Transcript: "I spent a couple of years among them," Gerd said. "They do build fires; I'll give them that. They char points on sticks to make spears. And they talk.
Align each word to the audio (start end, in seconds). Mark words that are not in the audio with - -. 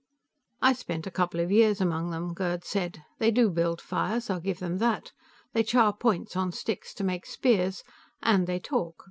"I 0.63 0.73
spent 0.73 1.05
a 1.05 1.11
couple 1.11 1.39
of 1.41 1.51
years 1.51 1.79
among 1.79 2.09
them," 2.09 2.33
Gerd 2.33 2.65
said. 2.65 3.03
"They 3.19 3.29
do 3.29 3.51
build 3.51 3.79
fires; 3.79 4.31
I'll 4.31 4.39
give 4.39 4.57
them 4.57 4.79
that. 4.79 5.11
They 5.53 5.61
char 5.61 5.93
points 5.95 6.35
on 6.35 6.51
sticks 6.53 6.95
to 6.95 7.03
make 7.03 7.27
spears. 7.27 7.83
And 8.23 8.47
they 8.47 8.57
talk. 8.57 8.95